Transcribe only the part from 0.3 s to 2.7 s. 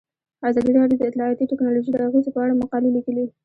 ازادي راډیو د اطلاعاتی تکنالوژي د اغیزو په اړه